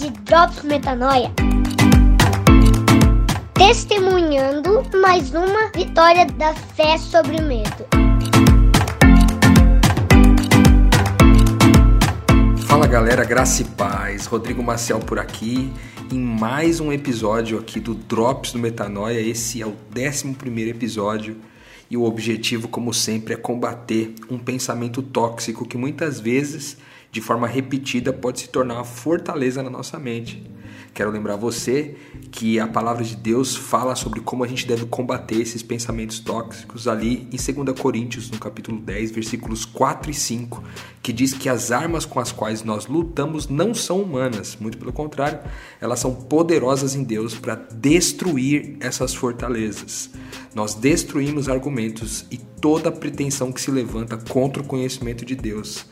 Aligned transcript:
de 0.00 0.08
Drops 0.22 0.62
Metanoia. 0.62 1.30
Testemunhando 3.52 4.82
mais 4.98 5.34
uma 5.34 5.70
vitória 5.76 6.24
da 6.24 6.54
fé 6.54 6.96
sobre 6.96 7.36
o 7.36 7.42
medo. 7.42 7.84
Fala 12.66 12.86
galera, 12.86 13.26
graça 13.26 13.60
e 13.60 13.66
paz. 13.66 14.24
Rodrigo 14.24 14.62
Maciel 14.62 15.00
por 15.00 15.18
aqui 15.18 15.70
em 16.10 16.18
mais 16.18 16.80
um 16.80 16.90
episódio 16.90 17.58
aqui 17.58 17.78
do 17.78 17.94
Drops 17.94 18.52
do 18.52 18.58
Metanoia. 18.58 19.20
Esse 19.20 19.60
é 19.60 19.66
o 19.66 19.76
11 19.94 20.70
episódio 20.70 21.36
e 21.90 21.96
o 21.98 22.04
objetivo, 22.04 22.68
como 22.68 22.94
sempre, 22.94 23.34
é 23.34 23.36
combater 23.36 24.14
um 24.30 24.38
pensamento 24.38 25.02
tóxico 25.02 25.68
que 25.68 25.76
muitas 25.76 26.18
vezes 26.18 26.78
de 27.10 27.20
forma 27.20 27.46
repetida 27.46 28.12
pode 28.12 28.40
se 28.40 28.48
tornar 28.48 28.74
uma 28.74 28.84
fortaleza 28.84 29.62
na 29.62 29.70
nossa 29.70 29.98
mente. 29.98 30.42
Quero 30.92 31.10
lembrar 31.10 31.36
você 31.36 31.94
que 32.32 32.58
a 32.58 32.66
palavra 32.66 33.04
de 33.04 33.14
Deus 33.14 33.54
fala 33.54 33.94
sobre 33.94 34.20
como 34.20 34.42
a 34.42 34.46
gente 34.46 34.66
deve 34.66 34.86
combater 34.86 35.40
esses 35.40 35.62
pensamentos 35.62 36.18
tóxicos 36.18 36.88
ali 36.88 37.28
em 37.32 37.54
2 37.62 37.78
Coríntios, 37.78 38.28
no 38.30 38.38
capítulo 38.38 38.80
10, 38.80 39.12
versículos 39.12 39.64
4 39.64 40.10
e 40.10 40.14
5, 40.14 40.62
que 41.00 41.12
diz 41.12 41.32
que 41.32 41.48
as 41.48 41.70
armas 41.70 42.04
com 42.04 42.18
as 42.18 42.32
quais 42.32 42.64
nós 42.64 42.86
lutamos 42.86 43.48
não 43.48 43.72
são 43.72 44.02
humanas, 44.02 44.56
muito 44.60 44.78
pelo 44.78 44.92
contrário, 44.92 45.38
elas 45.80 46.00
são 46.00 46.12
poderosas 46.12 46.94
em 46.94 47.04
Deus 47.04 47.34
para 47.34 47.54
destruir 47.54 48.76
essas 48.80 49.14
fortalezas. 49.14 50.10
Nós 50.54 50.74
destruímos 50.74 51.48
argumentos 51.48 52.26
e 52.30 52.36
toda 52.36 52.90
pretensão 52.90 53.52
que 53.52 53.60
se 53.60 53.70
levanta 53.70 54.16
contra 54.16 54.62
o 54.62 54.66
conhecimento 54.66 55.24
de 55.24 55.36
Deus 55.36 55.86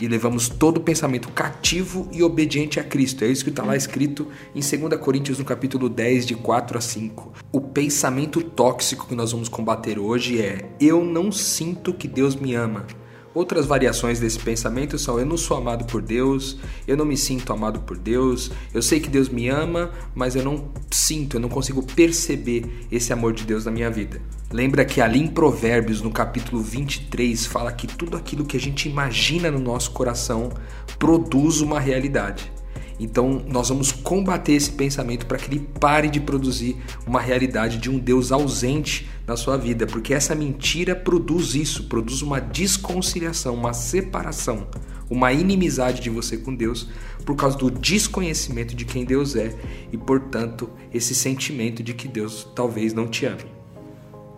e 0.00 0.08
levamos 0.08 0.48
todo 0.48 0.78
o 0.78 0.80
pensamento 0.80 1.28
cativo 1.28 2.08
e 2.12 2.22
obediente 2.22 2.80
a 2.80 2.84
Cristo. 2.84 3.24
É 3.24 3.28
isso 3.28 3.44
que 3.44 3.50
está 3.50 3.62
lá 3.62 3.76
escrito 3.76 4.28
em 4.54 4.60
2 4.60 5.00
Coríntios, 5.00 5.38
no 5.38 5.44
capítulo 5.44 5.88
10, 5.88 6.26
de 6.26 6.34
4 6.34 6.78
a 6.78 6.80
5. 6.80 7.32
O 7.52 7.60
pensamento 7.60 8.42
tóxico 8.42 9.06
que 9.06 9.14
nós 9.14 9.32
vamos 9.32 9.48
combater 9.48 9.98
hoje 9.98 10.40
é: 10.40 10.70
Eu 10.80 11.04
não 11.04 11.30
sinto 11.30 11.92
que 11.92 12.08
Deus 12.08 12.34
me 12.34 12.54
ama. 12.54 12.86
Outras 13.34 13.64
variações 13.64 14.20
desse 14.20 14.38
pensamento 14.38 14.98
são: 14.98 15.18
eu 15.18 15.24
não 15.24 15.36
sou 15.36 15.56
amado 15.56 15.84
por 15.86 16.02
Deus, 16.02 16.58
eu 16.86 16.96
não 16.96 17.04
me 17.04 17.16
sinto 17.16 17.52
amado 17.52 17.80
por 17.80 17.96
Deus, 17.96 18.50
eu 18.74 18.82
sei 18.82 19.00
que 19.00 19.08
Deus 19.08 19.28
me 19.28 19.48
ama, 19.48 19.90
mas 20.14 20.36
eu 20.36 20.44
não 20.44 20.70
sinto, 20.90 21.36
eu 21.36 21.40
não 21.40 21.48
consigo 21.48 21.82
perceber 21.82 22.86
esse 22.90 23.12
amor 23.12 23.32
de 23.32 23.44
Deus 23.44 23.64
na 23.64 23.70
minha 23.70 23.90
vida. 23.90 24.20
Lembra 24.50 24.84
que 24.84 25.00
ali 25.00 25.18
em 25.18 25.28
Provérbios, 25.28 26.02
no 26.02 26.10
capítulo 26.10 26.60
23, 26.60 27.46
fala 27.46 27.72
que 27.72 27.86
tudo 27.86 28.18
aquilo 28.18 28.44
que 28.44 28.56
a 28.56 28.60
gente 28.60 28.86
imagina 28.86 29.50
no 29.50 29.58
nosso 29.58 29.92
coração 29.92 30.50
produz 30.98 31.62
uma 31.62 31.80
realidade. 31.80 32.52
Então, 32.98 33.42
nós 33.48 33.68
vamos 33.68 33.90
combater 33.90 34.52
esse 34.52 34.70
pensamento 34.70 35.26
para 35.26 35.38
que 35.38 35.50
ele 35.50 35.68
pare 35.80 36.08
de 36.08 36.20
produzir 36.20 36.76
uma 37.06 37.20
realidade 37.20 37.78
de 37.78 37.90
um 37.90 37.98
Deus 37.98 38.30
ausente 38.30 39.08
na 39.26 39.36
sua 39.36 39.56
vida, 39.56 39.86
porque 39.86 40.14
essa 40.14 40.34
mentira 40.34 40.94
produz 40.94 41.54
isso, 41.54 41.84
produz 41.84 42.22
uma 42.22 42.40
desconciliação, 42.40 43.54
uma 43.54 43.72
separação, 43.72 44.68
uma 45.10 45.32
inimizade 45.32 46.00
de 46.00 46.10
você 46.10 46.36
com 46.36 46.54
Deus 46.54 46.88
por 47.24 47.36
causa 47.36 47.56
do 47.56 47.70
desconhecimento 47.70 48.74
de 48.74 48.84
quem 48.84 49.04
Deus 49.04 49.36
é 49.36 49.54
e, 49.92 49.96
portanto, 49.96 50.70
esse 50.92 51.14
sentimento 51.14 51.82
de 51.82 51.94
que 51.94 52.08
Deus 52.08 52.46
talvez 52.54 52.92
não 52.92 53.06
te 53.06 53.26
ame. 53.26 53.44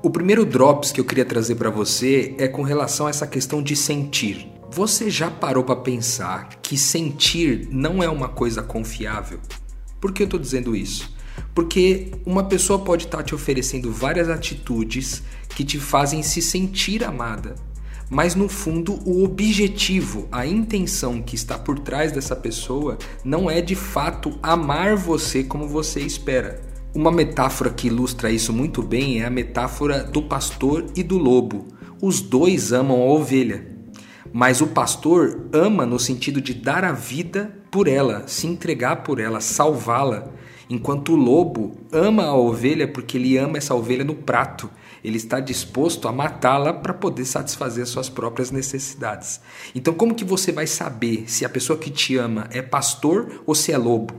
O 0.02 0.10
primeiro 0.10 0.44
drops 0.44 0.92
que 0.92 1.00
eu 1.00 1.04
queria 1.04 1.24
trazer 1.24 1.54
para 1.54 1.70
você 1.70 2.34
é 2.36 2.46
com 2.46 2.62
relação 2.62 3.06
a 3.06 3.10
essa 3.10 3.26
questão 3.26 3.62
de 3.62 3.74
sentir. 3.74 4.53
Você 4.74 5.08
já 5.08 5.30
parou 5.30 5.62
para 5.62 5.76
pensar 5.76 6.48
que 6.60 6.76
sentir 6.76 7.68
não 7.70 8.02
é 8.02 8.08
uma 8.08 8.28
coisa 8.28 8.60
confiável? 8.60 9.38
Por 10.00 10.10
que 10.10 10.20
eu 10.20 10.24
estou 10.24 10.40
dizendo 10.40 10.74
isso? 10.74 11.14
Porque 11.54 12.10
uma 12.26 12.42
pessoa 12.42 12.80
pode 12.80 13.04
estar 13.04 13.18
tá 13.18 13.22
te 13.22 13.36
oferecendo 13.36 13.92
várias 13.92 14.28
atitudes 14.28 15.22
que 15.50 15.62
te 15.62 15.78
fazem 15.78 16.24
se 16.24 16.42
sentir 16.42 17.04
amada, 17.04 17.54
mas 18.10 18.34
no 18.34 18.48
fundo 18.48 18.98
o 19.08 19.22
objetivo, 19.22 20.26
a 20.32 20.44
intenção 20.44 21.22
que 21.22 21.36
está 21.36 21.56
por 21.56 21.78
trás 21.78 22.10
dessa 22.10 22.34
pessoa 22.34 22.98
não 23.24 23.48
é 23.48 23.60
de 23.60 23.76
fato 23.76 24.36
amar 24.42 24.96
você 24.96 25.44
como 25.44 25.68
você 25.68 26.00
espera. 26.00 26.60
Uma 26.92 27.12
metáfora 27.12 27.70
que 27.70 27.86
ilustra 27.86 28.28
isso 28.28 28.52
muito 28.52 28.82
bem 28.82 29.20
é 29.20 29.24
a 29.24 29.30
metáfora 29.30 30.02
do 30.02 30.22
pastor 30.22 30.86
e 30.96 31.04
do 31.04 31.16
lobo. 31.16 31.68
Os 32.02 32.20
dois 32.20 32.72
amam 32.72 33.00
a 33.00 33.04
ovelha, 33.04 33.73
mas 34.36 34.60
o 34.60 34.66
pastor 34.66 35.48
ama 35.52 35.86
no 35.86 35.96
sentido 35.96 36.40
de 36.40 36.52
dar 36.52 36.82
a 36.84 36.90
vida 36.90 37.56
por 37.70 37.86
ela, 37.86 38.26
se 38.26 38.48
entregar 38.48 39.04
por 39.04 39.20
ela, 39.20 39.40
salvá-la. 39.40 40.26
Enquanto 40.68 41.12
o 41.12 41.16
lobo 41.16 41.76
ama 41.92 42.24
a 42.24 42.34
ovelha 42.34 42.88
porque 42.88 43.16
ele 43.16 43.36
ama 43.36 43.58
essa 43.58 43.76
ovelha 43.76 44.02
no 44.02 44.16
prato. 44.16 44.68
Ele 45.04 45.18
está 45.18 45.38
disposto 45.38 46.08
a 46.08 46.12
matá-la 46.12 46.72
para 46.72 46.92
poder 46.92 47.24
satisfazer 47.26 47.86
suas 47.86 48.08
próprias 48.08 48.50
necessidades. 48.50 49.40
Então, 49.72 49.94
como 49.94 50.16
que 50.16 50.24
você 50.24 50.50
vai 50.50 50.66
saber 50.66 51.30
se 51.30 51.44
a 51.44 51.48
pessoa 51.48 51.78
que 51.78 51.88
te 51.88 52.16
ama 52.16 52.48
é 52.50 52.60
pastor 52.60 53.40
ou 53.46 53.54
se 53.54 53.70
é 53.70 53.78
lobo? 53.78 54.14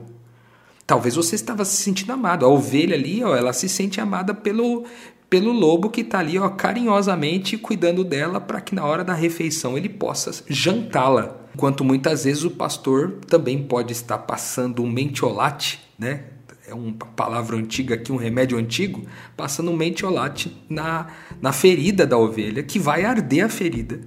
Talvez 0.88 1.16
você 1.16 1.36
estava 1.36 1.66
se 1.66 1.76
sentindo 1.76 2.14
amado. 2.14 2.46
A 2.46 2.48
ovelha 2.48 2.96
ali, 2.96 3.22
ó, 3.22 3.36
ela 3.36 3.52
se 3.52 3.68
sente 3.68 4.00
amada 4.00 4.34
pelo, 4.34 4.86
pelo 5.30 5.52
lobo 5.52 5.90
que 5.90 6.02
está 6.02 6.20
ali 6.20 6.38
ó, 6.38 6.50
carinhosamente 6.50 7.58
cuidando 7.58 8.04
dela 8.04 8.40
para 8.40 8.62
que 8.62 8.76
na 8.76 8.86
hora 8.86 9.04
da 9.04 9.14
refeição 9.14 9.78
ele 9.78 9.90
possa 9.90 10.32
jantá-la. 10.48 11.38
Enquanto 11.54 11.84
muitas 11.84 12.26
vezes 12.26 12.44
o 12.44 12.52
pastor 12.52 13.20
também 13.28 13.64
pode 13.64 13.94
estar 13.94 14.18
passando 14.20 14.84
um 14.84 14.90
mentiolate, 14.90 15.80
né? 15.98 16.26
É 16.68 16.74
uma 16.74 16.94
palavra 16.94 17.56
antiga 17.56 17.94
aqui, 17.94 18.12
um 18.12 18.18
remédio 18.18 18.58
antigo, 18.58 19.06
passando 19.38 19.70
um 19.70 19.76
mentiolate 19.76 20.56
na, 20.68 21.08
na 21.40 21.52
ferida 21.52 22.08
da 22.08 22.18
ovelha, 22.18 22.64
que 22.64 22.80
vai 22.80 23.06
arder 23.06 23.46
a 23.46 23.50
ferida. 23.50 24.02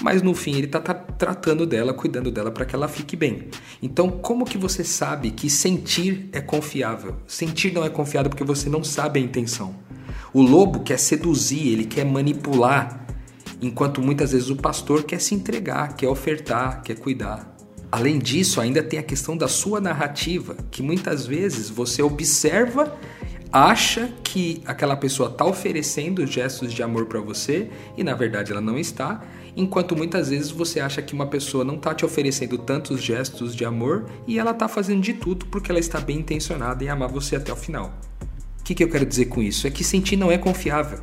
Mas 0.00 0.22
no 0.22 0.34
fim 0.34 0.52
ele 0.52 0.66
está 0.66 0.80
tratando 0.80 1.66
dela, 1.66 1.92
cuidando 1.92 2.30
dela 2.30 2.50
para 2.50 2.64
que 2.64 2.74
ela 2.74 2.88
fique 2.88 3.16
bem. 3.16 3.48
Então, 3.82 4.10
como 4.10 4.44
que 4.44 4.58
você 4.58 4.84
sabe 4.84 5.30
que 5.30 5.50
sentir 5.50 6.28
é 6.32 6.40
confiável? 6.40 7.16
Sentir 7.26 7.72
não 7.72 7.84
é 7.84 7.90
confiável 7.90 8.30
porque 8.30 8.44
você 8.44 8.68
não 8.68 8.84
sabe 8.84 9.18
a 9.18 9.22
intenção. 9.22 9.74
O 10.34 10.40
lobo 10.40 10.80
quer 10.80 10.98
seduzir, 10.98 11.68
ele 11.68 11.84
quer 11.84 12.06
manipular, 12.06 13.06
enquanto 13.60 14.00
muitas 14.00 14.32
vezes 14.32 14.48
o 14.48 14.56
pastor 14.56 15.04
quer 15.04 15.20
se 15.20 15.34
entregar, 15.34 15.94
quer 15.94 16.08
ofertar, 16.08 16.82
quer 16.82 16.96
cuidar. 16.96 17.54
Além 17.90 18.18
disso, 18.18 18.58
ainda 18.58 18.82
tem 18.82 18.98
a 18.98 19.02
questão 19.02 19.36
da 19.36 19.46
sua 19.46 19.78
narrativa, 19.78 20.56
que 20.70 20.82
muitas 20.82 21.26
vezes 21.26 21.68
você 21.68 22.02
observa, 22.02 22.98
acha 23.52 24.10
que 24.24 24.62
aquela 24.64 24.96
pessoa 24.96 25.28
está 25.28 25.44
oferecendo 25.44 26.26
gestos 26.26 26.72
de 26.72 26.82
amor 26.82 27.04
para 27.04 27.20
você 27.20 27.68
e 27.94 28.02
na 28.02 28.14
verdade 28.14 28.50
ela 28.50 28.62
não 28.62 28.78
está, 28.78 29.22
enquanto 29.54 29.94
muitas 29.94 30.30
vezes 30.30 30.50
você 30.50 30.80
acha 30.80 31.02
que 31.02 31.12
uma 31.12 31.26
pessoa 31.26 31.62
não 31.62 31.74
está 31.74 31.94
te 31.94 32.06
oferecendo 32.06 32.56
tantos 32.56 33.02
gestos 33.02 33.54
de 33.54 33.66
amor 33.66 34.06
e 34.26 34.38
ela 34.38 34.52
está 34.52 34.66
fazendo 34.66 35.02
de 35.02 35.12
tudo 35.12 35.44
porque 35.44 35.70
ela 35.70 35.78
está 35.78 36.00
bem 36.00 36.20
intencionada 36.20 36.82
em 36.82 36.88
amar 36.88 37.10
você 37.10 37.36
até 37.36 37.52
o 37.52 37.56
final. 37.56 37.92
O 38.62 38.64
que, 38.64 38.76
que 38.76 38.84
eu 38.84 38.88
quero 38.88 39.04
dizer 39.04 39.24
com 39.24 39.42
isso? 39.42 39.66
É 39.66 39.70
que 39.70 39.82
sentir 39.82 40.16
não 40.16 40.30
é 40.30 40.38
confiável. 40.38 41.00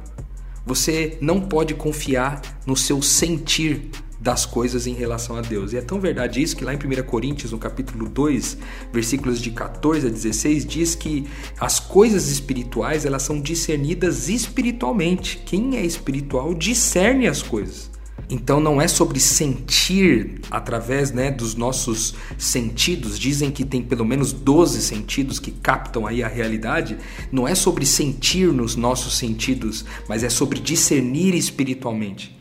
Você 0.66 1.18
não 1.20 1.42
pode 1.42 1.74
confiar 1.74 2.42
no 2.66 2.78
seu 2.78 3.02
sentir 3.02 3.92
das 4.18 4.46
coisas 4.46 4.88
em 4.88 4.94
relação 4.94 5.36
a 5.36 5.42
Deus. 5.42 5.74
E 5.74 5.78
é 5.78 5.82
tão 5.82 6.00
verdade 6.00 6.42
isso 6.42 6.56
que 6.56 6.64
lá 6.64 6.74
em 6.74 6.78
1 6.78 7.04
Coríntios, 7.04 7.52
no 7.52 7.58
capítulo 7.58 8.08
2, 8.08 8.58
versículos 8.94 9.42
de 9.42 9.52
14 9.52 10.08
a 10.08 10.10
16, 10.10 10.66
diz 10.66 10.96
que 10.96 11.28
as 11.60 11.82
coisas 11.82 12.30
espirituais, 12.30 13.06
elas 13.06 13.24
são 13.24 13.42
discernidas 13.42 14.30
espiritualmente. 14.30 15.42
Quem 15.46 15.76
é 15.76 15.86
espiritual 15.86 16.54
discerne 16.54 17.28
as 17.28 17.42
coisas. 17.42 17.89
Então 18.30 18.60
não 18.60 18.80
é 18.80 18.88
sobre 18.88 19.20
sentir 19.20 20.40
através 20.52 21.12
né, 21.12 21.32
dos 21.32 21.56
nossos 21.56 22.14
sentidos. 22.38 23.18
Dizem 23.18 23.50
que 23.50 23.66
tem 23.66 23.82
pelo 23.82 24.06
menos 24.06 24.32
12 24.32 24.82
sentidos 24.84 25.40
que 25.40 25.50
captam 25.50 26.06
aí 26.06 26.22
a 26.22 26.28
realidade. 26.28 26.98
Não 27.32 27.48
é 27.48 27.56
sobre 27.56 27.88
sentir 27.88 28.54
nos 28.54 28.76
nossos 28.76 29.18
sentidos, 29.18 29.84
mas 30.08 30.24
é 30.24 30.30
sobre 30.30 30.60
discernir 30.60 31.34
espiritualmente. 31.34 32.38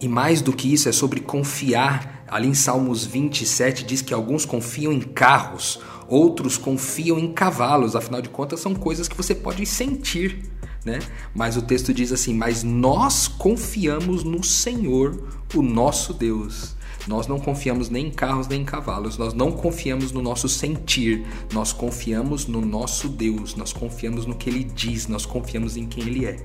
E 0.00 0.06
mais 0.06 0.40
do 0.40 0.52
que 0.52 0.72
isso, 0.72 0.88
é 0.88 0.92
sobre 0.92 1.20
confiar. 1.20 2.24
Ali 2.28 2.48
em 2.48 2.54
Salmos 2.54 3.04
27 3.04 3.84
diz 3.84 4.02
que 4.02 4.14
alguns 4.14 4.44
confiam 4.44 4.92
em 4.92 5.00
carros, 5.00 5.80
outros 6.06 6.58
confiam 6.58 7.18
em 7.18 7.32
cavalos. 7.32 7.96
Afinal 7.96 8.20
de 8.20 8.28
contas, 8.28 8.60
são 8.60 8.74
coisas 8.74 9.08
que 9.08 9.16
você 9.16 9.34
pode 9.34 9.64
sentir 9.66 10.42
né? 10.86 11.00
Mas 11.34 11.56
o 11.56 11.62
texto 11.62 11.92
diz 11.92 12.12
assim: 12.12 12.32
Mas 12.32 12.62
nós 12.62 13.26
confiamos 13.26 14.22
no 14.22 14.42
Senhor, 14.44 15.20
o 15.54 15.60
nosso 15.60 16.14
Deus. 16.14 16.76
Nós 17.08 17.26
não 17.26 17.38
confiamos 17.38 17.88
nem 17.88 18.06
em 18.06 18.10
carros 18.10 18.48
nem 18.48 18.62
em 18.62 18.64
cavalos, 18.64 19.16
nós 19.16 19.32
não 19.32 19.52
confiamos 19.52 20.10
no 20.10 20.20
nosso 20.20 20.48
sentir, 20.48 21.24
nós 21.52 21.72
confiamos 21.72 22.46
no 22.46 22.60
nosso 22.60 23.08
Deus, 23.08 23.54
nós 23.54 23.72
confiamos 23.72 24.26
no 24.26 24.34
que 24.34 24.50
ele 24.50 24.64
diz, 24.64 25.06
nós 25.06 25.24
confiamos 25.24 25.76
em 25.76 25.86
quem 25.86 26.04
ele 26.04 26.24
é. 26.24 26.36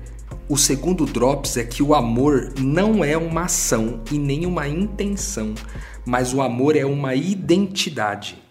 O 0.48 0.56
segundo 0.56 1.04
drops 1.04 1.56
é 1.56 1.64
que 1.64 1.82
o 1.82 1.94
amor 1.94 2.52
não 2.60 3.04
é 3.04 3.16
uma 3.16 3.42
ação 3.42 4.02
e 4.10 4.18
nem 4.18 4.46
uma 4.46 4.68
intenção, 4.68 5.54
mas 6.04 6.32
o 6.32 6.40
amor 6.40 6.76
é 6.76 6.84
uma 6.84 7.14
identidade. 7.14 8.41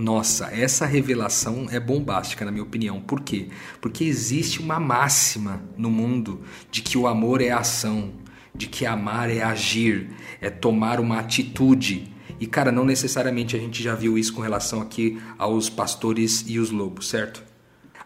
Nossa, 0.00 0.46
essa 0.46 0.86
revelação 0.86 1.66
é 1.70 1.78
bombástica, 1.78 2.42
na 2.42 2.50
minha 2.50 2.62
opinião. 2.62 3.02
Por 3.02 3.20
quê? 3.20 3.48
Porque 3.82 4.02
existe 4.02 4.58
uma 4.58 4.80
máxima 4.80 5.62
no 5.76 5.90
mundo 5.90 6.40
de 6.70 6.80
que 6.80 6.96
o 6.96 7.06
amor 7.06 7.42
é 7.42 7.50
ação, 7.50 8.10
de 8.54 8.66
que 8.66 8.86
amar 8.86 9.28
é 9.28 9.42
agir, 9.42 10.08
é 10.40 10.48
tomar 10.48 11.00
uma 11.00 11.18
atitude. 11.18 12.10
E, 12.40 12.46
cara, 12.46 12.72
não 12.72 12.86
necessariamente 12.86 13.54
a 13.54 13.58
gente 13.58 13.82
já 13.82 13.94
viu 13.94 14.16
isso 14.16 14.32
com 14.32 14.40
relação 14.40 14.80
aqui 14.80 15.20
aos 15.36 15.68
pastores 15.68 16.46
e 16.48 16.58
os 16.58 16.70
lobos, 16.70 17.06
certo? 17.06 17.44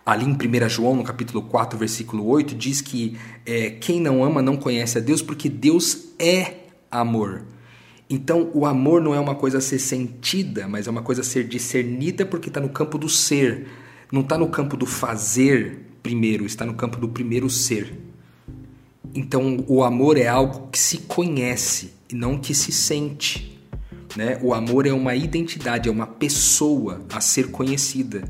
Ali 0.05 0.25
em 0.25 0.33
1 0.33 0.69
João, 0.69 0.97
no 0.97 1.05
capítulo 1.05 1.43
4, 1.43 1.79
versículo 1.79 2.27
8, 2.27 2.57
diz 2.57 2.81
que 2.81 3.17
é, 3.47 3.71
quem 3.71 4.01
não 4.01 4.25
ama 4.25 4.43
não 4.43 4.57
conhece 4.57 4.99
a 4.99 5.01
Deus, 5.01 5.23
porque 5.23 5.49
Deus 5.49 6.09
é 6.19 6.55
amor. 6.91 7.45
Então, 8.09 8.51
o 8.53 8.67
amor 8.67 9.01
não 9.01 9.15
é 9.15 9.21
uma 9.21 9.35
coisa 9.35 9.59
a 9.59 9.61
ser 9.61 9.79
sentida, 9.79 10.69
mas 10.69 10.87
é 10.87 10.91
uma 10.91 11.03
coisa 11.03 11.23
a 11.23 11.25
ser 11.25 11.49
discernida, 11.49 12.27
porque 12.27 12.49
está 12.49 12.61
no 12.61 12.69
campo 12.69 12.99
do 12.99 13.09
ser. 13.09 13.67
Não 14.13 14.21
está 14.21 14.37
no 14.37 14.49
campo 14.49 14.77
do 14.77 14.87
fazer 14.87 15.81
primeiro, 16.03 16.45
está 16.45 16.67
no 16.67 16.75
campo 16.75 16.99
do 16.99 17.09
primeiro 17.09 17.49
ser. 17.49 17.99
Então, 19.15 19.65
o 19.67 19.83
amor 19.83 20.19
é 20.19 20.27
algo 20.27 20.69
que 20.71 20.79
se 20.79 20.99
conhece 20.99 21.95
e 22.11 22.15
não 22.15 22.39
que 22.39 22.55
se 22.55 22.73
sente. 22.73 23.59
Né? 24.17 24.39
O 24.43 24.53
amor 24.53 24.87
é 24.87 24.93
uma 24.93 25.15
identidade, 25.15 25.89
é 25.89 25.93
uma 25.93 26.07
pessoa 26.07 27.01
a 27.11 27.21
ser 27.21 27.51
conhecida. 27.51 28.25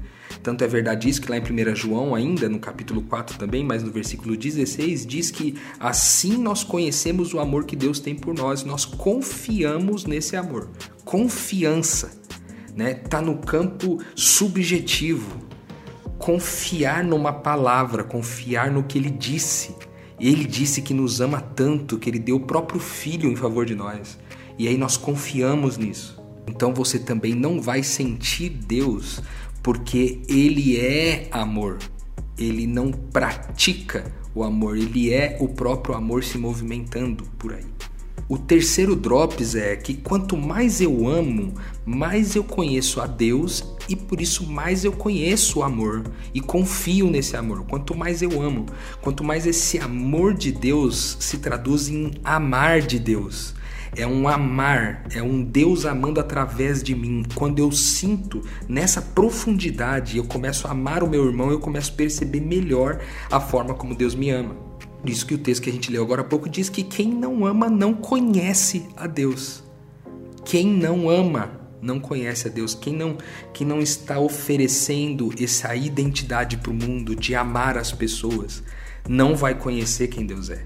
Tanto 0.44 0.62
é 0.62 0.68
verdade 0.68 1.08
isso 1.08 1.22
que 1.22 1.30
lá 1.30 1.38
em 1.38 1.40
1 1.40 1.74
João, 1.74 2.14
ainda 2.14 2.50
no 2.50 2.58
capítulo 2.58 3.00
4 3.00 3.38
também, 3.38 3.64
mas 3.64 3.82
no 3.82 3.90
versículo 3.90 4.36
16, 4.36 5.06
diz 5.06 5.30
que 5.30 5.54
assim 5.80 6.36
nós 6.36 6.62
conhecemos 6.62 7.32
o 7.32 7.40
amor 7.40 7.64
que 7.64 7.74
Deus 7.74 7.98
tem 7.98 8.14
por 8.14 8.34
nós, 8.34 8.62
nós 8.62 8.84
confiamos 8.84 10.04
nesse 10.04 10.36
amor. 10.36 10.68
Confiança, 11.02 12.12
né? 12.76 12.92
Tá 12.92 13.22
no 13.22 13.38
campo 13.38 13.98
subjetivo. 14.14 15.42
Confiar 16.18 17.02
numa 17.02 17.32
palavra, 17.32 18.04
confiar 18.04 18.70
no 18.70 18.84
que 18.84 18.98
ele 18.98 19.10
disse. 19.10 19.74
Ele 20.20 20.44
disse 20.44 20.82
que 20.82 20.92
nos 20.92 21.22
ama 21.22 21.40
tanto 21.40 21.98
que 21.98 22.10
ele 22.10 22.18
deu 22.18 22.36
o 22.36 22.40
próprio 22.40 22.78
filho 22.78 23.30
em 23.30 23.36
favor 23.36 23.64
de 23.64 23.74
nós. 23.74 24.18
E 24.58 24.68
aí 24.68 24.76
nós 24.76 24.98
confiamos 24.98 25.78
nisso. 25.78 26.22
Então 26.46 26.74
você 26.74 26.98
também 26.98 27.34
não 27.34 27.62
vai 27.62 27.82
sentir 27.82 28.50
Deus 28.50 29.22
porque 29.64 30.20
ele 30.28 30.78
é 30.78 31.26
amor. 31.30 31.78
Ele 32.36 32.66
não 32.66 32.92
pratica 32.92 34.12
o 34.34 34.44
amor, 34.44 34.76
ele 34.76 35.10
é 35.12 35.38
o 35.40 35.48
próprio 35.48 35.94
amor 35.94 36.22
se 36.22 36.36
movimentando 36.36 37.24
por 37.38 37.54
aí. 37.54 37.64
O 38.28 38.36
terceiro 38.36 38.94
drops 38.94 39.54
é 39.54 39.74
que 39.76 39.94
quanto 39.94 40.36
mais 40.36 40.80
eu 40.80 41.08
amo, 41.08 41.54
mais 41.84 42.36
eu 42.36 42.44
conheço 42.44 43.00
a 43.00 43.06
Deus 43.06 43.64
e 43.88 43.96
por 43.96 44.20
isso 44.20 44.46
mais 44.46 44.84
eu 44.84 44.92
conheço 44.92 45.60
o 45.60 45.62
amor 45.62 46.04
e 46.34 46.40
confio 46.40 47.10
nesse 47.10 47.36
amor. 47.36 47.64
Quanto 47.64 47.94
mais 47.96 48.20
eu 48.20 48.42
amo, 48.42 48.66
quanto 49.00 49.24
mais 49.24 49.46
esse 49.46 49.78
amor 49.78 50.34
de 50.34 50.52
Deus 50.52 51.16
se 51.20 51.38
traduz 51.38 51.88
em 51.88 52.12
amar 52.22 52.82
de 52.82 52.98
Deus 52.98 53.54
é 53.96 54.06
um 54.06 54.28
amar, 54.28 55.04
é 55.12 55.22
um 55.22 55.42
Deus 55.42 55.84
amando 55.84 56.20
através 56.20 56.82
de 56.82 56.94
mim. 56.94 57.24
Quando 57.34 57.58
eu 57.58 57.70
sinto 57.70 58.42
nessa 58.68 59.00
profundidade, 59.00 60.16
eu 60.16 60.24
começo 60.24 60.66
a 60.66 60.72
amar 60.72 61.02
o 61.02 61.08
meu 61.08 61.24
irmão, 61.26 61.50
eu 61.50 61.60
começo 61.60 61.92
a 61.92 61.96
perceber 61.96 62.40
melhor 62.40 63.00
a 63.30 63.40
forma 63.40 63.74
como 63.74 63.94
Deus 63.94 64.14
me 64.14 64.30
ama. 64.30 64.54
Por 65.00 65.10
isso 65.10 65.26
que 65.26 65.34
o 65.34 65.38
texto 65.38 65.62
que 65.62 65.70
a 65.70 65.72
gente 65.72 65.90
leu 65.90 66.02
agora 66.02 66.22
há 66.22 66.24
pouco 66.24 66.48
diz 66.48 66.68
que 66.68 66.82
quem 66.82 67.12
não 67.12 67.44
ama 67.44 67.68
não 67.68 67.92
conhece 67.94 68.86
a 68.96 69.06
Deus. 69.06 69.62
Quem 70.44 70.66
não 70.66 71.08
ama 71.08 71.60
não 71.80 72.00
conhece 72.00 72.48
a 72.48 72.50
Deus, 72.50 72.74
quem 72.74 72.94
não, 72.94 73.18
quem 73.52 73.66
não 73.66 73.80
está 73.80 74.18
oferecendo 74.18 75.30
essa 75.38 75.76
identidade 75.76 76.56
para 76.56 76.70
o 76.70 76.74
mundo 76.74 77.14
de 77.14 77.34
amar 77.34 77.76
as 77.76 77.92
pessoas, 77.92 78.62
não 79.06 79.36
vai 79.36 79.54
conhecer 79.54 80.08
quem 80.08 80.24
Deus 80.24 80.48
é. 80.48 80.64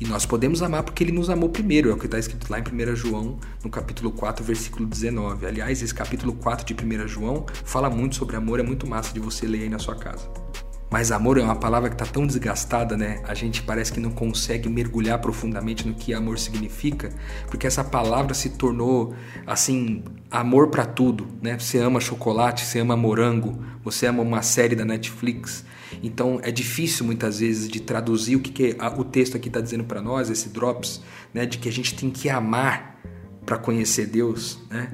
E 0.00 0.06
nós 0.06 0.24
podemos 0.24 0.62
amar 0.62 0.84
porque 0.84 1.02
ele 1.02 1.10
nos 1.10 1.28
amou 1.28 1.48
primeiro, 1.48 1.90
é 1.90 1.92
o 1.92 1.96
que 1.96 2.06
está 2.06 2.18
escrito 2.18 2.48
lá 2.48 2.60
em 2.60 2.62
1 2.62 2.94
João, 2.94 3.36
no 3.64 3.68
capítulo 3.68 4.12
4, 4.12 4.44
versículo 4.44 4.86
19. 4.86 5.44
Aliás, 5.44 5.82
esse 5.82 5.92
capítulo 5.92 6.34
4 6.34 6.72
de 6.72 6.74
1 6.74 7.08
João 7.08 7.44
fala 7.64 7.90
muito 7.90 8.14
sobre 8.14 8.36
amor, 8.36 8.60
é 8.60 8.62
muito 8.62 8.86
massa 8.86 9.12
de 9.12 9.18
você 9.18 9.44
ler 9.44 9.62
aí 9.62 9.68
na 9.68 9.80
sua 9.80 9.96
casa. 9.96 10.47
Mas 10.90 11.12
amor 11.12 11.36
é 11.36 11.42
uma 11.42 11.56
palavra 11.56 11.90
que 11.90 11.94
está 11.94 12.06
tão 12.06 12.26
desgastada, 12.26 12.96
né? 12.96 13.20
A 13.24 13.34
gente 13.34 13.62
parece 13.62 13.92
que 13.92 14.00
não 14.00 14.10
consegue 14.10 14.68
mergulhar 14.68 15.18
profundamente 15.18 15.86
no 15.86 15.94
que 15.94 16.14
amor 16.14 16.38
significa, 16.38 17.10
porque 17.46 17.66
essa 17.66 17.84
palavra 17.84 18.32
se 18.32 18.50
tornou 18.50 19.14
assim, 19.46 20.02
amor 20.30 20.68
para 20.68 20.86
tudo, 20.86 21.26
né? 21.42 21.58
Você 21.58 21.78
ama 21.78 22.00
chocolate, 22.00 22.64
você 22.64 22.78
ama 22.78 22.96
morango, 22.96 23.62
você 23.84 24.06
ama 24.06 24.22
uma 24.22 24.40
série 24.40 24.74
da 24.74 24.84
Netflix. 24.84 25.64
Então 26.02 26.40
é 26.42 26.50
difícil 26.50 27.04
muitas 27.04 27.40
vezes 27.40 27.68
de 27.68 27.80
traduzir 27.80 28.36
o 28.36 28.40
que, 28.40 28.50
que 28.50 28.76
o 28.96 29.04
texto 29.04 29.36
aqui 29.36 29.48
está 29.48 29.60
dizendo 29.60 29.84
para 29.84 30.00
nós, 30.00 30.30
esse 30.30 30.48
drops, 30.48 31.02
né? 31.34 31.44
De 31.44 31.58
que 31.58 31.68
a 31.68 31.72
gente 31.72 31.94
tem 31.94 32.10
que 32.10 32.30
amar 32.30 32.98
para 33.44 33.58
conhecer 33.58 34.06
Deus, 34.06 34.58
né? 34.70 34.90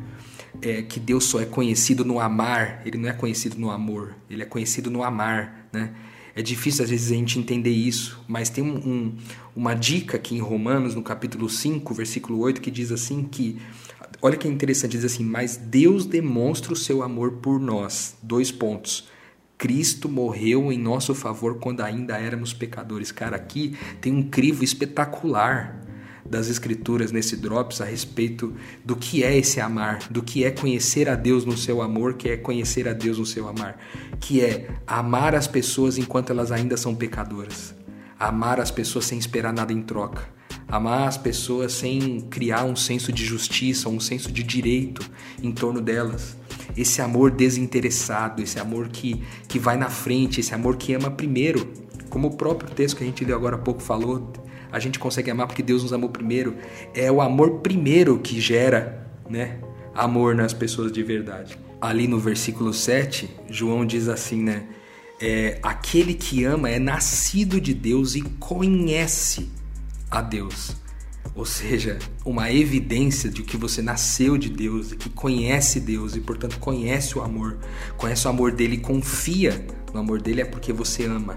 é, 0.63 0.83
que 0.83 0.99
Deus 0.99 1.25
só 1.25 1.41
é 1.41 1.45
conhecido 1.45 2.05
no 2.05 2.19
amar, 2.19 2.83
ele 2.85 2.99
não 2.99 3.09
é 3.09 3.13
conhecido 3.13 3.59
no 3.59 3.71
amor, 3.71 4.15
ele 4.29 4.43
é 4.43 4.47
conhecido 4.47 4.91
no 4.91 5.03
amar, 5.03 5.64
né? 5.75 5.93
É 6.35 6.43
difícil 6.43 6.83
às 6.83 6.91
vezes 6.91 7.13
a 7.13 7.15
gente 7.15 7.39
entender 7.39 7.71
isso, 7.71 8.21
mas 8.27 8.49
tem 8.49 8.65
um, 8.65 8.77
um, 8.77 9.17
uma 9.55 9.75
dica 9.75 10.17
aqui 10.17 10.35
em 10.35 10.41
Romanos, 10.41 10.95
no 10.95 11.03
capítulo 11.03 11.49
5, 11.49 11.95
versículo 11.95 12.41
8, 12.41 12.61
que 12.61 12.71
diz 12.71 12.91
assim 12.91 13.23
que, 13.23 13.59
olha 14.21 14.37
que 14.37 14.49
interessante, 14.49 14.93
diz 14.93 15.05
assim, 15.05 15.23
mas 15.23 15.57
Deus 15.57 16.07
demonstra 16.07 16.73
o 16.73 16.77
seu 16.77 17.03
amor 17.03 17.35
por 17.35 17.61
nós, 17.61 18.17
dois 18.21 18.51
pontos, 18.51 19.09
Cristo 19.57 20.09
morreu 20.09 20.73
em 20.73 20.79
nosso 20.79 21.15
favor 21.15 21.59
quando 21.59 21.81
ainda 21.83 22.19
éramos 22.19 22.53
pecadores. 22.53 23.13
Cara, 23.13 23.37
aqui 23.37 23.77
tem 24.01 24.13
um 24.13 24.23
crivo 24.23 24.65
espetacular 24.65 25.84
das 26.29 26.49
Escrituras 26.49 27.13
nesse 27.13 27.37
Drops 27.37 27.81
a 27.81 27.85
respeito 27.85 28.55
do 28.85 28.97
que 28.97 29.23
é 29.23 29.37
esse 29.37 29.61
amar, 29.61 30.09
do 30.11 30.23
que 30.23 30.45
é 30.45 30.51
conhecer 30.51 31.09
a 31.09 31.15
Deus 31.15 31.45
no 31.45 31.57
seu 31.57 31.83
amor, 31.83 32.15
que 32.15 32.29
é 32.29 32.37
conhecer 32.37 32.89
a 32.89 32.93
Deus 32.93 33.19
no 33.19 33.27
seu 33.27 33.49
amar, 33.49 33.79
que 34.21 34.41
é 34.41 34.69
amar 34.87 35.35
as 35.35 35.47
pessoas 35.47 35.99
enquanto 35.99 36.31
elas 36.31 36.51
ainda 36.51 36.77
são 36.77 36.95
pecadoras, 36.95 37.75
amar 38.19 38.59
as 38.59 38.71
pessoas 38.71 39.05
sem 39.05 39.19
esperar 39.19 39.53
nada 39.53 39.73
em 39.73 39.83
troca, 39.83 40.27
amar 40.67 41.07
as 41.07 41.19
pessoas 41.19 41.73
sem 41.73 42.21
criar 42.23 42.65
um 42.65 42.75
senso 42.75 43.13
de 43.13 43.25
justiça, 43.25 43.89
um 43.89 44.01
senso 44.01 44.33
de 44.33 44.43
direito 44.43 45.09
em 45.43 45.53
torno 45.53 45.81
delas. 45.81 46.37
Esse 46.77 47.03
amor 47.03 47.31
desinteressado, 47.31 48.43
esse 48.43 48.59
amor 48.59 48.89
que, 48.89 49.23
que 49.47 49.59
vai 49.59 49.77
na 49.77 49.91
frente, 49.91 50.41
esse 50.41 50.55
amor 50.55 50.77
que 50.77 50.95
ama 50.95 51.11
primeiro, 51.11 51.73
como 52.09 52.29
o 52.29 52.37
próprio 52.37 52.71
texto 52.71 52.97
que 52.97 53.05
a 53.05 53.07
gente 53.07 53.25
leu 53.25 53.37
agora 53.37 53.57
há 53.57 53.59
pouco 53.59 53.83
falou, 53.83 54.33
a 54.75 54.81
gente 54.81 54.99
consegue 54.99 55.31
amar 55.31 55.47
porque 55.47 55.63
Deus 55.63 55.85
nos 55.85 55.93
amou 55.93 56.11
primeiro. 56.11 56.57
É 56.93 57.11
o 57.11 57.21
amor 57.21 57.61
primeiro 57.61 58.19
que 58.19 58.41
gera, 58.41 59.07
né, 59.31 59.61
amor 59.95 60.35
nas 60.35 60.53
pessoas 60.53 60.91
de 60.91 61.01
verdade. 61.01 61.57
Ali 61.81 62.09
no 62.09 62.19
versículo 62.19 62.75
7, 62.75 63.31
João 63.49 63.87
diz 63.87 64.09
assim, 64.09 64.43
né, 64.43 64.67
é, 65.21 65.61
aquele 65.63 66.13
que 66.13 66.43
ama 66.45 66.69
é 66.69 66.81
nascido 66.81 67.61
de 67.61 67.73
Deus 67.73 68.17
e 68.17 68.23
conhece 68.23 69.49
a 70.11 70.21
Deus. 70.21 70.75
Ou 71.37 71.47
seja, 71.47 72.01
uma 72.25 72.51
evidência 72.51 73.31
de 73.31 73.45
que 73.45 73.57
você 73.57 73.81
nasceu 73.81 74.37
de 74.37 74.49
Deus, 74.49 74.91
e 74.91 74.97
que 74.97 75.09
conhece 75.09 75.79
Deus 75.79 76.17
e, 76.17 76.21
portanto, 76.21 76.59
conhece 76.59 77.17
o 77.17 77.23
amor, 77.23 77.59
conhece 77.97 78.27
o 78.27 78.31
amor 78.31 78.51
dele 78.51 78.79
confia 78.79 79.65
no 79.93 80.01
amor 80.01 80.21
dele 80.21 80.41
é 80.41 80.45
porque 80.45 80.73
você 80.73 81.05
ama. 81.05 81.37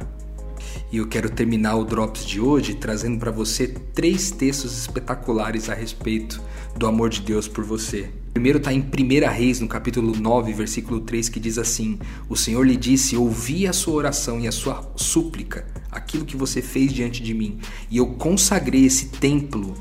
E 0.92 0.98
eu 0.98 1.08
quero 1.08 1.30
terminar 1.30 1.76
o 1.76 1.84
Drops 1.84 2.26
de 2.26 2.40
hoje 2.40 2.74
trazendo 2.74 3.20
para 3.20 3.32
você 3.32 3.68
três 3.68 4.32
textos 4.32 4.78
espetaculares 4.78 5.70
a 5.70 5.74
respeito 5.74 6.42
do 6.76 6.88
amor 6.88 7.10
de 7.10 7.22
Deus 7.22 7.48
por 7.48 7.64
você. 7.64 8.10
Primeiro 8.34 8.60
está 8.60 8.72
em 8.72 8.82
1 8.82 9.34
Reis, 9.34 9.60
no 9.60 9.68
capítulo 9.68 10.16
9, 10.16 10.54
versículo 10.54 11.00
3, 11.00 11.28
que 11.28 11.40
diz 11.40 11.58
assim: 11.58 11.98
O 12.30 12.36
Senhor 12.36 12.62
lhe 12.64 12.78
disse: 12.78 13.18
Ouvi 13.18 13.66
a 13.66 13.74
sua 13.74 13.96
oração 13.96 14.40
e 14.40 14.48
a 14.48 14.52
sua 14.52 14.92
súplica, 14.96 15.66
aquilo 15.92 16.24
que 16.24 16.38
você 16.38 16.62
fez 16.62 16.94
diante 16.94 17.24
de 17.24 17.34
mim, 17.34 17.58
e 17.90 17.98
eu 17.98 18.06
consagrei 18.06 18.86
esse 18.86 19.08
templo, 19.08 19.74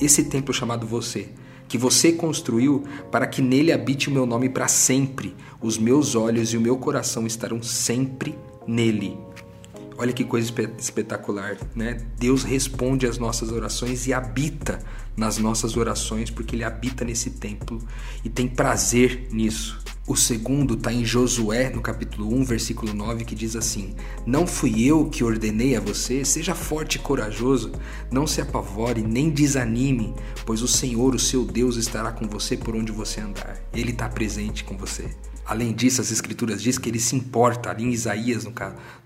esse 0.00 0.24
templo 0.24 0.52
chamado 0.52 0.88
você, 0.88 1.28
que 1.68 1.78
você 1.78 2.10
construiu, 2.10 2.82
para 3.12 3.28
que 3.28 3.40
nele 3.40 3.70
habite 3.70 4.08
o 4.08 4.12
meu 4.12 4.26
nome 4.26 4.48
para 4.48 4.66
sempre. 4.66 5.32
Os 5.62 5.78
meus 5.78 6.16
olhos 6.16 6.52
e 6.52 6.56
o 6.56 6.60
meu 6.60 6.76
coração 6.78 7.28
estarão 7.28 7.62
sempre 7.62 8.34
nele. 8.66 9.16
Olha 10.00 10.14
que 10.14 10.24
coisa 10.24 10.50
espetacular, 10.78 11.58
né? 11.76 12.00
Deus 12.18 12.42
responde 12.42 13.06
às 13.06 13.18
nossas 13.18 13.52
orações 13.52 14.06
e 14.06 14.14
habita 14.14 14.78
nas 15.14 15.36
nossas 15.36 15.76
orações, 15.76 16.30
porque 16.30 16.56
Ele 16.56 16.64
habita 16.64 17.04
nesse 17.04 17.32
templo 17.32 17.78
e 18.24 18.30
tem 18.30 18.48
prazer 18.48 19.28
nisso. 19.30 19.78
O 20.06 20.16
segundo 20.16 20.72
está 20.72 20.90
em 20.90 21.04
Josué, 21.04 21.68
no 21.68 21.82
capítulo 21.82 22.34
1, 22.34 22.44
versículo 22.44 22.94
9, 22.94 23.26
que 23.26 23.34
diz 23.34 23.54
assim: 23.54 23.94
Não 24.24 24.46
fui 24.46 24.82
eu 24.82 25.10
que 25.10 25.22
ordenei 25.22 25.76
a 25.76 25.80
você, 25.80 26.24
seja 26.24 26.54
forte 26.54 26.94
e 26.94 27.00
corajoso, 27.00 27.70
não 28.10 28.26
se 28.26 28.40
apavore, 28.40 29.02
nem 29.02 29.28
desanime, 29.28 30.14
pois 30.46 30.62
o 30.62 30.68
Senhor, 30.68 31.14
o 31.14 31.18
seu 31.18 31.44
Deus, 31.44 31.76
estará 31.76 32.10
com 32.10 32.26
você 32.26 32.56
por 32.56 32.74
onde 32.74 32.90
você 32.90 33.20
andar. 33.20 33.60
Ele 33.74 33.90
está 33.90 34.08
presente 34.08 34.64
com 34.64 34.78
você. 34.78 35.10
Além 35.44 35.72
disso, 35.72 36.00
as 36.00 36.12
Escrituras 36.12 36.62
diz 36.62 36.78
que 36.78 36.88
ele 36.88 37.00
se 37.00 37.16
importa. 37.16 37.70
Ali 37.70 37.84
em 37.84 37.90
Isaías, 37.90 38.44
no, 38.44 38.52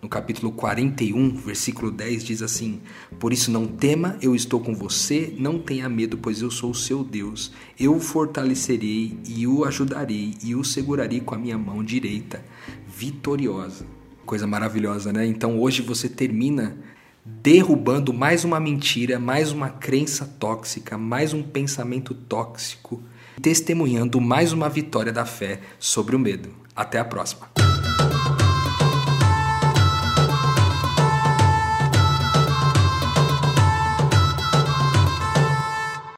no 0.02 0.08
capítulo 0.08 0.52
41, 0.52 1.36
versículo 1.36 1.90
10, 1.90 2.22
diz 2.22 2.42
assim: 2.42 2.80
Por 3.18 3.32
isso 3.32 3.50
não 3.50 3.66
tema, 3.66 4.18
eu 4.20 4.34
estou 4.34 4.60
com 4.60 4.74
você, 4.74 5.34
não 5.38 5.58
tenha 5.58 5.88
medo, 5.88 6.18
pois 6.18 6.42
eu 6.42 6.50
sou 6.50 6.70
o 6.70 6.74
seu 6.74 7.02
Deus. 7.02 7.52
Eu 7.78 7.96
o 7.96 8.00
fortalecerei 8.00 9.18
e 9.26 9.46
o 9.46 9.64
ajudarei 9.64 10.34
e 10.42 10.54
o 10.54 10.62
segurarei 10.62 11.20
com 11.20 11.34
a 11.34 11.38
minha 11.38 11.56
mão 11.56 11.82
direita, 11.82 12.44
vitoriosa. 12.86 13.86
Coisa 14.26 14.46
maravilhosa, 14.46 15.12
né? 15.12 15.26
Então 15.26 15.58
hoje 15.58 15.82
você 15.82 16.08
termina 16.08 16.76
derrubando 17.24 18.12
mais 18.12 18.44
uma 18.44 18.60
mentira, 18.60 19.18
mais 19.18 19.50
uma 19.50 19.70
crença 19.70 20.26
tóxica, 20.38 20.98
mais 20.98 21.32
um 21.32 21.42
pensamento 21.42 22.12
tóxico 22.12 23.02
testemunhando 23.40 24.20
mais 24.20 24.52
uma 24.52 24.68
vitória 24.68 25.12
da 25.12 25.24
fé 25.24 25.60
sobre 25.78 26.16
o 26.16 26.18
medo. 26.18 26.50
Até 26.74 26.98
a 26.98 27.04
próxima! 27.04 27.73